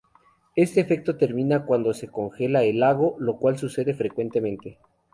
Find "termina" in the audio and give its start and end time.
1.15-1.63